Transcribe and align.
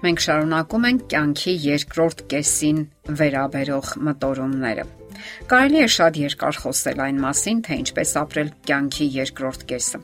Մենք 0.00 0.22
շարունակում 0.24 0.84
ենք 0.88 1.02
կյանքի 1.12 1.52
երկրորդ 1.66 2.20
կեսին 2.32 2.78
վերաբերող 3.20 3.88
մտորումները։ 4.06 4.84
Կարելի 5.50 5.82
է 5.84 5.88
շատ 5.94 6.20
երկար 6.20 6.58
խոսել 6.62 7.02
այն 7.04 7.18
մասին, 7.20 7.60
թե 7.66 7.78
ինչպես 7.82 8.14
ապրել 8.20 8.52
կյանքի 8.70 9.08
երկրորդ 9.18 9.66
կեսը։ 9.72 10.00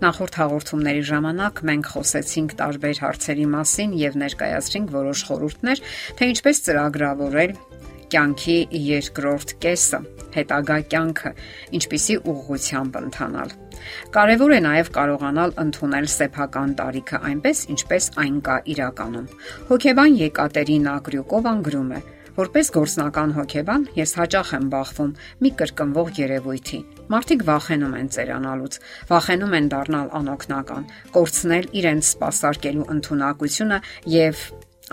Նախորդ 0.00 0.38
հաղորդումների 0.40 1.02
ժամանակ 1.10 1.62
մենք 1.70 1.90
խոսեցինք 1.96 2.54
տարբեր 2.60 3.02
հարցերի 3.04 3.48
մասին 3.56 3.96
եւ 4.00 4.20
ներկայացրինք 4.22 4.94
որոշ 4.94 5.24
խորհուրդներ, 5.28 5.82
թե 6.20 6.30
ինչպես 6.30 6.62
ծրագրավորել 6.70 7.58
կյանքի 8.10 8.56
երկրորդ 8.90 9.52
կեսը, 9.62 10.00
հետագա 10.34 10.78
կյանքը, 10.92 11.32
ինչպիսի 11.78 12.16
ուղղությամբ 12.32 13.00
ընթանալ։ 13.00 13.52
Կարևոր 14.14 14.54
է 14.56 14.60
նաև 14.66 14.92
կարողանալ 14.96 15.52
ընդունել 15.64 16.08
սեփական 16.14 16.72
տարիքը 16.80 17.20
այնպես, 17.30 17.66
ինչպես 17.74 18.08
այն 18.24 18.40
կա 18.46 18.56
իրականում։ 18.74 19.28
Հոգեբան 19.70 20.16
Եկատերինա 20.20 20.96
Գրյուկովան 21.10 21.62
գրում 21.70 21.92
է. 21.98 22.00
Որպես 22.40 22.68
գործնական 22.72 23.32
հոգեբան 23.36 23.82
ես 23.98 24.12
հաճախ 24.16 24.50
եմ 24.56 24.66
բախվում 24.72 25.10
մի 25.44 25.50
կրկնվող 25.60 26.10
երևույթի։ 26.20 26.78
Մարդիկ 27.10 27.42
վախենում 27.48 27.96
են 28.00 28.08
ծերանալուց, 28.14 28.78
վախենում 29.10 29.56
են 29.58 29.68
դառնալ 29.74 30.12
անօքնական, 30.20 30.86
կորցնել 31.16 31.68
իրենց 31.80 32.10
սпасարկելու 32.14 32.86
ընտունակությունը 32.94 33.80
եւ 34.14 34.44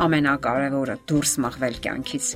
ամենակարևորը 0.05 0.95
դուրս 1.09 1.33
մղվել 1.45 1.77
կյանքից։ 1.85 2.27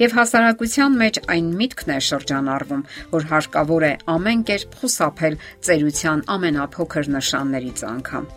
Եվ 0.00 0.16
հասարակության 0.18 0.98
մեջ 1.04 1.22
այն 1.36 1.48
միտքն 1.60 1.94
է 1.96 1.98
շրջանառվում, 2.10 2.84
որ 3.14 3.30
հարկավոր 3.34 3.88
է 3.90 3.94
ամեն 4.16 4.44
կերպ 4.50 4.76
խուսափել 4.82 5.40
ծերության 5.68 6.26
ամենափոքր 6.36 7.10
նշաններից 7.16 7.84
անգամ։ 7.94 8.30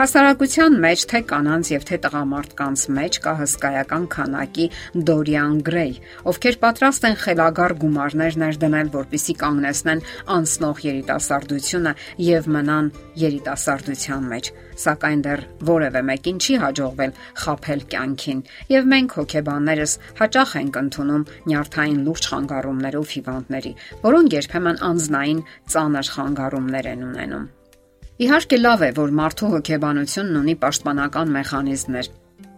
Հասարակության 0.00 0.78
մեջ 0.84 1.04
թե 1.12 1.20
կանանց 1.30 1.70
եւ 1.74 1.86
թե 1.90 1.98
տղամարդկանց 2.04 2.84
մեջ 2.98 3.18
կա 3.24 3.34
հսկայական 3.40 4.04
քանակի 4.14 4.66
Դորիան 5.10 5.56
Գրեյ, 5.68 5.94
ովքեր 6.34 6.58
պատրաստ 6.64 7.08
են 7.08 7.18
խելագար 7.24 7.76
գումարներ 7.84 8.38
ներդնել, 8.44 8.92
որպիսի 8.98 9.34
կանգնեցնեն 9.44 10.04
անցնող 10.34 10.84
երիտասարդությունը 10.88 11.96
եւ 12.34 12.52
մնան 12.58 12.92
երիտասարդության 13.24 14.30
մեջ 14.34 14.52
սակայն 14.80 15.20
դեռ 15.24 15.42
որևէ 15.68 16.02
մեկին 16.08 16.38
չի 16.44 16.56
հաջողվել 16.64 17.12
խაფել 17.42 17.84
կյանքին, 17.94 18.40
եւ 18.74 18.88
մենք 18.94 19.16
հոգեբաններս 19.18 19.96
հաճախ 20.20 20.54
ենք 20.60 20.78
ընդունում 20.82 21.26
նյարդային 21.50 22.00
լուրջ 22.08 22.30
խանգարումներով 22.34 23.12
հիվանդների, 23.16 23.74
որոնք 24.06 24.38
երբեմն 24.40 24.80
անznային 24.92 25.44
ծանր 25.74 26.14
խանգարումներ 26.14 26.90
են 26.94 27.06
ունենում։ 27.10 27.52
Իհարկե 28.24 28.56
լավ 28.60 28.82
է, 28.86 28.90
որ 28.96 29.10
մարդու 29.18 29.48
հոգեբանությունն 29.52 30.36
ունի 30.40 30.54
պաշտպանական 30.62 31.32
մեխանիզմներ, 31.34 32.06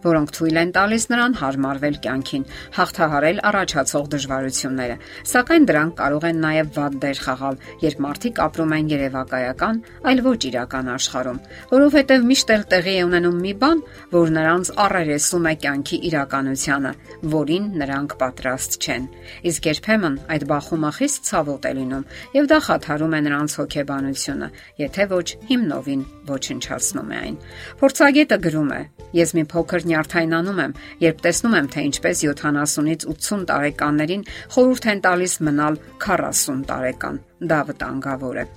որոնք 0.03 0.31
թույլ 0.37 0.57
են 0.61 0.71
տալիս 0.77 1.05
նրան 1.11 1.35
հարմարվել 1.41 1.97
կյանքին, 2.05 2.43
հաղթահարել 2.77 3.39
առաջացող 3.49 4.05
դժվարությունները։ 4.13 4.97
Սակայն 5.31 5.67
դրանք 5.67 5.95
կարող 5.97 6.27
են 6.27 6.41
նաև 6.43 6.71
վատ 6.77 6.97
դեր 7.03 7.21
խաղալ, 7.27 7.59
երբ 7.81 8.01
մարդիկ 8.07 8.41
ապրում 8.47 8.75
են 8.77 8.91
երևակայական, 8.93 9.81
այլ 10.07 10.21
ոչ 10.27 10.39
իրական 10.47 10.91
աշխարհում, 10.97 11.41
որովհետև 11.73 12.27
միշտ 12.27 12.53
էլ 12.57 12.63
տեղի 12.77 12.93
է 12.97 13.03
ունենում 13.07 13.41
մի 13.47 13.53
բան, 13.61 13.83
որ 14.13 14.33
նրանց 14.37 14.71
առերեսում 14.87 15.47
է 15.47 15.53
կյանքի 15.65 15.97
իրականությանը, 16.07 16.91
որին 17.37 17.65
նրանք 17.81 18.15
պատրաստ 18.21 18.77
չեն։ 18.77 19.07
Իսկ 19.47 19.69
երբեմն 19.71 20.19
այդ 20.37 20.47
բախումը 20.51 20.91
խիստ 20.97 21.27
ցավոտ 21.27 21.67
է 21.67 21.73
լինում, 21.77 22.07
եւ 22.37 22.49
դա 22.51 22.59
խաթարում 22.67 23.17
է 23.17 23.21
նրանց 23.27 23.57
հոգեբանությունը, 23.57 24.47
եթե 24.83 25.07
ոչ 25.17 25.27
հիմնովին 25.47 26.05
ոչնչացնում 26.27 27.11
է 27.11 27.17
այն։ 27.17 27.37
Փորձագետը 27.81 28.37
գրում 28.47 28.71
է. 28.77 28.81
Ես 29.17 29.31
մի 29.37 29.43
փոքր 29.47 29.86
նյարդայնանում 29.89 30.61
եմ, 30.63 30.77
երբ 31.03 31.21
տեսնում 31.27 31.57
եմ, 31.57 31.67
թե 31.73 31.83
ինչպես 31.87 32.23
70-ից 32.27 33.07
80 33.13 33.45
տարեկաններին 33.51 34.25
խորհուրդ 34.55 34.89
են 34.93 35.03
տալիս 35.07 35.35
մնալ 35.47 35.79
40 36.07 36.65
տարեկան։ 36.71 37.21
Դա 37.51 37.59
վտանգավոր 37.71 38.41
է։ 38.43 38.47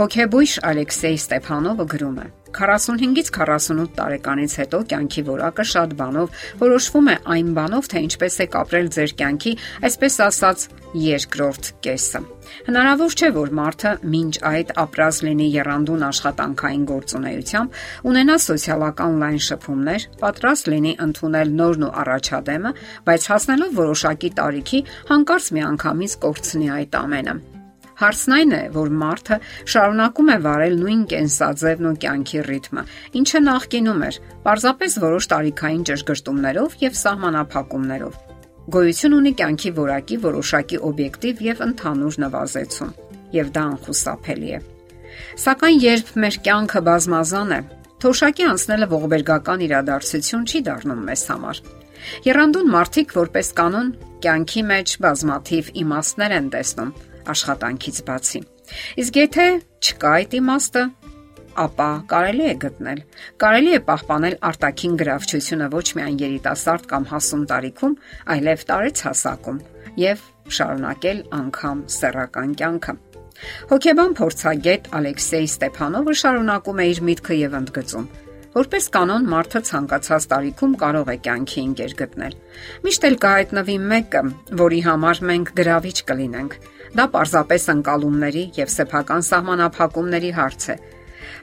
Հոգեբույժ 0.00 0.52
Ալեքսեյ 0.70 1.16
Ստեփանովը 1.20 1.84
գրում 1.92 2.20
է. 2.24 2.28
45-ից 2.56 3.30
48 3.36 3.94
տարեկանից 4.00 4.56
հետո 4.60 4.82
կյանքի 4.90 5.24
որակը 5.30 5.66
շատ 5.70 5.94
բանով 6.00 6.42
որոշվում 6.60 7.10
է 7.10 7.16
այն 7.34 7.54
բանով, 7.60 7.88
թե 7.90 8.02
ինչպես 8.06 8.38
եք 8.46 8.58
ապրել 8.60 8.90
ձեր 8.96 9.14
կյանքի, 9.20 9.52
այսպես 9.90 10.18
ասած, 10.26 10.66
երկրորդ 11.00 11.70
կեսը։ 11.84 12.20
Հնարավոր 12.66 13.14
չէ, 13.14 13.28
որ 13.36 13.52
մարդը 13.60 13.92
մինչ 14.10 14.32
այդ 14.50 14.72
ապրած 14.82 15.20
լինի 15.26 15.46
երանդուն 15.54 16.02
աշխատանքային 16.08 16.88
գործունեությամբ, 16.90 17.78
ունենա 18.10 18.36
սոցիալական 18.46 19.20
լայն 19.22 19.40
շփումներ, 19.46 20.08
պատրաստ 20.24 20.72
լինի 20.74 20.96
ընդունել 21.06 21.54
նորն 21.60 21.86
ու 21.86 21.94
առաջադեմը, 22.02 22.74
բայց 23.06 23.30
հասնելով 23.34 23.80
որոշակի 23.84 24.34
տարիքի, 24.42 24.84
հանկարծ 25.14 25.54
միանգամից 25.60 26.20
կորցնի 26.26 26.70
այդ 26.80 27.00
ամենը։ 27.04 27.59
Հարցն 28.00 28.32
այն 28.32 28.52
է, 28.56 28.60
որ 28.72 28.90
մարդը 28.96 29.36
շարունակում 29.68 30.30
է 30.32 30.36
վարել 30.46 30.76
նույն 30.80 31.00
կենսաձևն 31.10 31.88
ու 31.90 31.96
կյանքի 32.00 32.40
ռիթմը, 32.46 32.84
ինչը 33.20 33.40
նախկինում 33.44 34.04
էր, 34.08 34.18
պարզապես 34.46 34.96
որոշ 35.04 35.28
տարիքային 35.32 35.82
ճշգրտումներով 35.90 36.76
եւ 36.80 36.96
սահմանափակումներով։ 37.00 38.16
Գոյություն 38.70 39.16
ունի 39.20 39.32
կյանքի 39.40 39.70
որակի 39.80 40.16
որոշակի 40.24 40.80
օբյեկտիվ 40.90 41.44
եւ 41.50 41.62
ընդհանուր 41.66 42.18
նվազեցում, 42.24 42.90
եւ 43.36 43.52
դա 43.56 43.62
անխուսափելի 43.70 44.50
է։ 44.56 44.60
Սակայն 45.44 45.80
երբ 45.84 46.12
մեր 46.24 46.36
կյանքը 46.48 46.80
բազմազան 46.88 47.52
է, 47.56 47.60
թոշակի 48.00 48.46
անցնելը 48.50 48.86
ողբերգական 48.96 49.64
իրադարձություն 49.66 50.46
չի 50.48 50.60
դառնում 50.70 51.02
մեզ 51.10 51.24
համար։ 51.30 51.60
Երանդուն 52.24 52.70
մարդիկ 52.72 53.12
որպես 53.20 53.50
կանոն 53.60 53.90
կյանքի 54.24 54.62
մեջ 54.70 54.94
բազմաթիվ 55.04 55.70
իմաստներ 55.82 56.34
են 56.36 56.48
տեսնում 56.54 56.90
աշխատանքից 57.34 58.00
բացի։ 58.10 58.40
Իսկ 59.02 59.18
եթե 59.20 59.46
չկա 59.80 60.10
այդ 60.20 60.36
իմաստը, 60.40 60.82
ապա 61.64 61.88
կարելի 62.10 62.46
է 62.46 62.54
գտնել։ 62.64 63.00
Կարելի 63.42 63.72
է 63.76 63.80
պահպանել 63.90 64.36
արտաքին 64.50 64.96
գրավչությունը 65.00 65.68
ոչ 65.74 65.86
միայն 65.98 66.18
երիտասարդ 66.22 66.88
կամ 66.92 67.06
հասուն 67.10 67.44
տարիքում, 67.50 67.96
այլև 68.34 68.64
տարեց 68.70 69.04
հասակում 69.08 69.60
եւ 70.00 70.24
շարունակել 70.60 71.22
անգամ 71.40 71.84
սեռական 71.98 72.56
կյանքը։ 72.60 72.96
Հոկեբան 73.70 74.16
փորձագետ 74.20 74.90
Ալեքսեյ 75.00 75.46
Ստեփանովը 75.50 76.14
շարունակում 76.22 76.80
է 76.80 76.86
իր 76.90 77.00
միտքը 77.08 77.38
եւ 77.40 77.56
ընդգծում. 77.60 78.10
Որպես 78.50 78.90
կանոն 78.96 79.26
մարդը 79.30 79.60
ցանկացած 79.68 80.24
տարիքում 80.30 80.72
կարող 80.80 81.10
է 81.12 81.16
կյանքի 81.26 81.60
ընկեր 81.70 81.92
գտնել։ 82.00 82.36
Միշտ 82.86 83.06
էլ 83.10 83.16
կհայտնվի 83.24 83.76
մեկը, 83.92 84.22
որի 84.60 84.80
համար 84.88 85.20
մենք 85.30 85.52
գրավիչ 85.60 85.98
կլինենք, 86.10 86.56
Դա 86.90 87.06
պարզապես 87.06 87.64
ընկալումների 87.70 88.40
եւ 88.56 88.70
սեփական 88.74 89.22
սահմանափակումների 89.22 90.30
հարց 90.34 90.64
է։ 90.72 90.74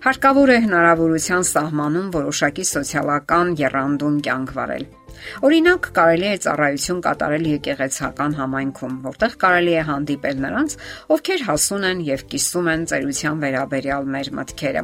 Հարկավոր 0.04 0.52
է 0.52 0.58
հնարավորության 0.66 1.46
սահմանում 1.50 2.10
որոշակի 2.16 2.66
սոցիալական 2.72 3.54
երանդուն 3.62 4.18
կյանք 4.28 4.52
վարել։ 4.58 4.86
Օրինակ, 5.48 5.88
կարելի 5.98 6.28
է 6.28 6.36
ծառայություն 6.44 7.02
կատարել 7.08 7.48
եկեղեցական 7.54 8.36
համայնքում, 8.38 9.00
որտեղ 9.08 9.38
կարելի 9.48 9.74
է 9.74 9.86
հանդիպել 9.88 10.44
նրանց, 10.46 10.78
ովքեր 11.16 11.46
հասուն 11.48 11.88
են 11.88 12.04
եւ 12.12 12.26
կիսում 12.36 12.72
են 12.76 12.88
ծերության 12.92 13.44
վերաբերյալ 13.48 14.12
մեր 14.18 14.34
մտքերը։ 14.42 14.84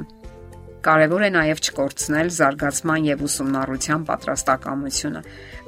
Կարևոր 0.83 1.23
է 1.23 1.29
նաև 1.33 1.61
չկորցնել 1.63 2.29
զարգացման 2.37 3.05
եւ 3.07 3.21
ուսումնառության 3.27 4.01
պատրաստակամությունը։ 4.09 5.21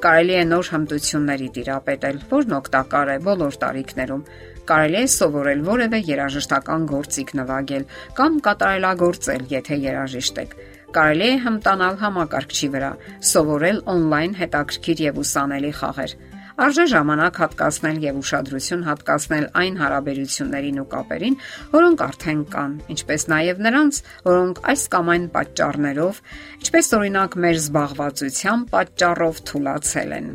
Կարելի 0.05 0.35
է 0.35 0.41
նոր 0.49 0.71
հմտությունների 0.75 1.47
տիրապետել, 1.55 2.17
որն 2.33 2.55
օգտակար 2.59 3.11
է 3.13 3.17
բոլոր 3.29 3.57
տարիքներում, 3.63 4.25
Կարելի 4.65 4.97
է 4.97 5.07
սովորել 5.13 5.59
որևէ 5.65 5.97
երաժշտական 6.07 6.85
գործիք 6.89 7.31
նվագել 7.37 7.83
կամ 8.17 8.37
կատարելագործել, 8.47 9.43
եթե 9.51 9.75
երաժիշտ 9.83 10.39
եք։ 10.41 10.55
Կարելի 10.95 11.27
է 11.29 11.35
հմտանալ 11.45 11.99
համակարգչի 12.01 12.69
վրա, 12.73 12.89
սովորել 13.31 13.81
on-line 13.93 14.39
հետաքրքիր 14.41 15.03
եւ 15.05 15.19
ուսանելի 15.21 15.71
խաղեր։ 15.79 16.15
Արժե 16.55 16.83
ժամանակ 16.87 17.37
հատկացնել 17.41 17.97
եւ 17.99 18.19
ուշադրություն 18.21 18.83
հատկացնել 18.87 19.47
այն 19.59 19.79
հարաբերություններին 19.81 20.77
ու 20.79 20.85
կապերին, 20.93 21.35
որոնք 21.73 22.03
արդեն 22.05 22.43
կան, 22.53 22.77
ինչպես 22.95 23.25
նաեւ 23.33 23.59
նրանց, 23.65 23.99
որոնք 24.29 24.61
այս 24.71 24.85
կամ 24.95 25.11
այն 25.15 25.25
պատճառներով, 25.35 26.21
ինչպես 26.63 26.91
օրինակ 26.95 27.37
մեր 27.43 27.59
զբաղվածության 27.59 28.65
պատճառով 28.71 29.43
թուլացել 29.51 30.15
են։ 30.15 30.31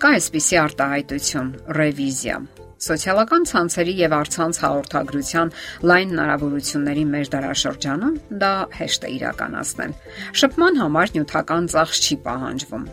Կա 0.00 0.14
այսպիսի 0.16 0.60
արտահայտություն՝ 0.64 1.54
ռևիզիա. 1.76 2.40
Սոցիալական 2.84 3.46
ցանցերի 3.48 3.94
եւ 4.00 4.16
արցանց 4.24 4.58
հաղորդագրության 4.64 5.54
լայն 5.92 6.10
հնարավորությունների 6.14 7.04
մեր 7.12 7.30
դարաշրջանում 7.36 8.18
դա 8.42 8.52
հեշտ 8.80 9.08
է 9.08 9.14
իրականացնել։ 9.20 9.96
Շփման 10.40 10.84
համար 10.84 11.16
նյութական 11.16 11.72
ծախս 11.76 12.04
չի 12.04 12.22
պահանջվում։ 12.28 12.92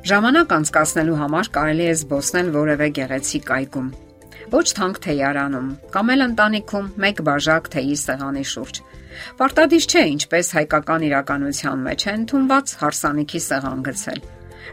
Ժամանակ 0.00 0.52
անցկացնելու 0.56 1.16
համար 1.20 1.48
կարելի 1.52 1.86
է 1.90 1.94
զբոսնել 2.00 2.46
որևէ 2.54 2.86
գեղեցիկ 2.96 3.50
այգում, 3.56 3.88
ոչ 4.54 4.62
թանկ 4.78 5.00
թեյարանում 5.04 5.66
կամ 5.92 6.12
էլ 6.14 6.24
ընտանիքում 6.26 6.86
մեկ 7.04 7.20
բաժակ 7.26 7.68
թեյի 7.74 7.96
սեղանի 8.00 8.44
շուրջ։ 8.52 8.80
Պարտադիր 9.40 9.84
չէ 9.90 10.04
ինչպես 10.14 10.52
հայկական 10.56 11.04
իրականության 11.10 11.84
մեջ 11.84 12.06
է 12.06 12.14
ընդունված 12.20 12.72
հարսանիքի 12.80 13.40
սեղան 13.50 13.84
գցել։ 13.90 14.24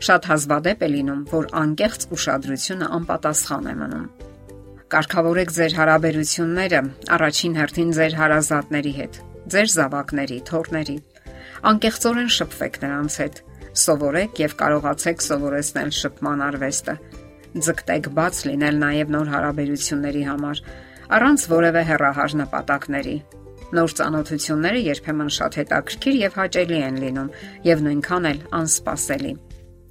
Շատ 0.07 0.29
հազվադեպ 0.31 0.87
է 0.87 0.89
լինում, 0.95 1.21
որ 1.33 1.49
անկեղծ 1.63 2.07
ուշադրությունը 2.15 2.89
անպատասխան 2.97 3.67
է 3.67 3.75
մնում։ 3.83 4.07
Կարգավորեք 4.87 5.53
ձեր 5.57 5.77
հարաբերությունները 5.81 6.81
առաջին 7.17 7.59
հերթին 7.59 7.91
ձեր 7.97 8.17
հարազատների 8.21 8.93
հետ, 9.01 9.21
ձեր 9.51 9.67
զավակների, 9.75 10.39
թորների։ 10.47 10.97
Անկեղծորեն 11.67 12.31
շփվեք 12.37 12.81
նրանց 12.87 13.21
հետ։ 13.27 13.43
Սովորեք 13.77 14.43
եւ 14.43 14.57
կարողացեք 14.61 15.25
սովորեցնել 15.27 15.95
շփման 16.01 16.45
արվեստը։ 16.47 16.95
Ձգտեք 17.67 18.11
բաց 18.17 18.43
լինել 18.51 18.79
նաեւ 18.83 19.15
նոր 19.17 19.33
հարաբերությունների 19.33 20.23
համար, 20.27 20.61
առանց 21.17 21.49
որևէ 21.57 21.83
հերահար 21.91 22.37
նպատակների 22.41 23.17
Նոր 23.67 23.93
ճանաչությունները 23.99 24.81
երբեմն 24.85 25.29
շատ 25.37 25.55
հետաքրքիր 25.59 26.17
եւ 26.21 26.35
հաճելի 26.39 26.77
են 26.87 26.99
լինում 27.03 27.31
եւ 27.67 27.81
նույնքան 27.87 28.27
էլ 28.29 28.39
անսպասելի։ 28.59 29.33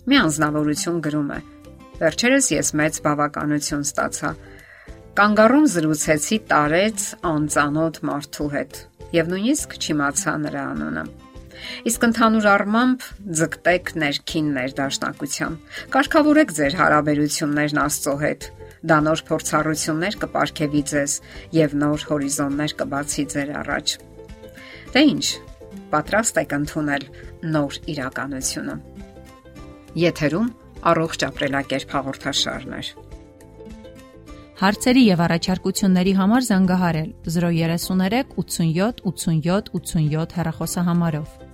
Մի 0.08 0.18
անznավորություն 0.22 1.02
գրում 1.04 1.28
է. 1.36 1.38
Վերջերս 2.00 2.48
ես 2.56 2.72
մեծ 2.80 3.00
բավականություն 3.04 3.84
ստացա։ 3.84 4.32
Կանգառում 5.20 5.68
զրուցեցի 5.76 6.38
տարեց 6.56 7.06
անծանոթ 7.36 8.02
մարդու 8.08 8.50
հետ 8.56 8.82
եւ 9.16 9.32
նույնիսկ 9.36 9.76
չիմացա 9.76 10.36
նրա 10.46 10.64
անունը։ 10.72 11.04
Իսկ 11.90 12.06
ընդհանուր 12.10 12.46
առմամբ 12.56 13.08
ձգտեք 13.40 13.94
ներքին 14.02 14.52
ներդաշնակության։ 14.56 15.58
Կարգավորեք 15.96 16.54
ձեր 16.60 16.78
հարաբերություններն 16.82 17.82
Աստծո 17.86 18.16
հետ 18.26 18.50
Դա 18.86 18.98
նոր 19.02 19.22
փորձառություններ 19.26 20.16
կպարգևի 20.22 20.82
ձեզ 20.90 21.14
եւ 21.56 21.72
նոր 21.80 22.02
հորիզոններ 22.10 22.74
կբացի 22.80 23.24
ձեր 23.32 23.48
առաջ։ 23.62 23.94
Դե 24.94 25.02
ի՞նչ, 25.10 25.26
պատրաստ 25.94 26.38
եք 26.42 26.54
ընդունել 26.56 27.06
նոր 27.56 27.78
իրականությունը։ 27.94 28.76
Եթերում 30.06 30.52
առողջ 30.92 31.26
ապրելակերպ 31.30 31.96
հաղորդաշարներ։ 31.96 32.92
Հարցերի 34.56 35.02
եւ 35.06 35.22
առաջարկությունների 35.26 36.12
համար 36.20 36.46
զանգահարել 36.46 37.10
033 37.26 38.30
87 38.36 39.02
87 39.10 39.74
87 39.80 40.38
հեռախոսահամարով։ 40.38 41.45